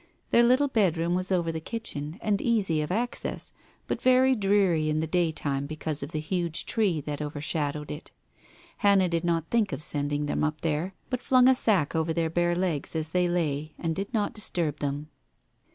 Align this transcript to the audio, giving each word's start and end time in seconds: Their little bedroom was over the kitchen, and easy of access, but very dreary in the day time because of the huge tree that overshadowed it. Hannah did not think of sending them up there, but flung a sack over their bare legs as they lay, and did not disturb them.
Their 0.31 0.41
little 0.41 0.67
bedroom 0.67 1.13
was 1.13 1.31
over 1.31 1.51
the 1.51 1.59
kitchen, 1.59 2.17
and 2.23 2.41
easy 2.41 2.81
of 2.81 2.91
access, 2.91 3.51
but 3.85 4.01
very 4.01 4.33
dreary 4.33 4.89
in 4.89 4.99
the 4.99 5.05
day 5.05 5.31
time 5.31 5.67
because 5.67 6.01
of 6.01 6.11
the 6.11 6.19
huge 6.19 6.65
tree 6.65 7.01
that 7.01 7.21
overshadowed 7.21 7.91
it. 7.91 8.09
Hannah 8.77 9.09
did 9.09 9.23
not 9.23 9.51
think 9.51 9.71
of 9.71 9.83
sending 9.83 10.25
them 10.25 10.43
up 10.43 10.61
there, 10.61 10.95
but 11.11 11.21
flung 11.21 11.47
a 11.47 11.53
sack 11.53 11.95
over 11.95 12.13
their 12.13 12.31
bare 12.31 12.55
legs 12.55 12.95
as 12.95 13.09
they 13.09 13.29
lay, 13.29 13.75
and 13.77 13.95
did 13.95 14.11
not 14.11 14.33
disturb 14.33 14.79
them. 14.79 15.09